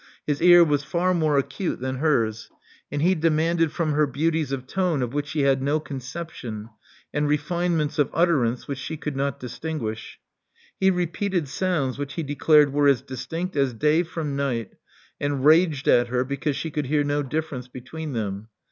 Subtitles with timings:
[0.25, 2.49] His ear was far more acute ers;
[2.91, 4.63] and he demanded from her beauties of
[5.13, 6.69] which she had no conception,
[7.13, 10.19] and refinements ranee which she could not distinguish.
[10.79, 13.55] He d sounds which he declared were as distinct
[14.07, 14.71] From night,
[15.19, 16.89] and raged at her because she could
[17.27, 18.47] > difference between them.